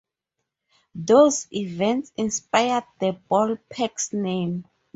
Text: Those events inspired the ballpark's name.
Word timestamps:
Those 0.95 1.45
events 1.53 2.11
inspired 2.17 2.85
the 2.99 3.21
ballpark's 3.29 4.13
name. 4.13 4.65